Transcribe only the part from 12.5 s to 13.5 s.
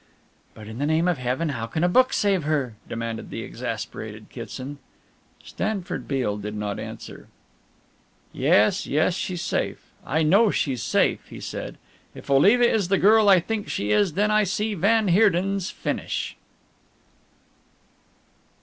is the girl I